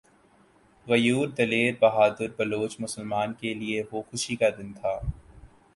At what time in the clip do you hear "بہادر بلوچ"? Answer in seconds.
1.81-2.79